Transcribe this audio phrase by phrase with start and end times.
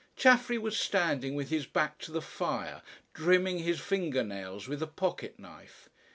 [0.15, 2.81] Chaffery was standing with his back to the fire,
[3.13, 5.89] trimming his finger nails with a pocket knife.